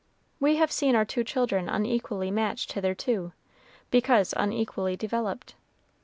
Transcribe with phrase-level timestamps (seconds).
[0.39, 3.33] We have seen our two children unequally matched hitherto,
[3.91, 5.53] because unequally developed.